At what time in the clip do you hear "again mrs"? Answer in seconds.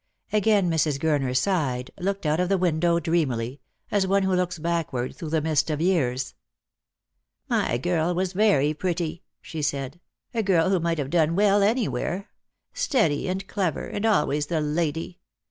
0.33-0.97